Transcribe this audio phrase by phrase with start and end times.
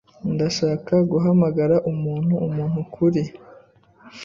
[0.33, 3.21] Ndashaka guhamagara umuntu-muntu kuri--.